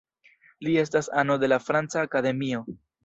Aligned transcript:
Li 0.67 0.71
estas 0.83 1.09
ano 1.23 1.35
de 1.43 1.49
la 1.53 1.59
Franca 1.67 2.03
Akademio. 2.11 2.65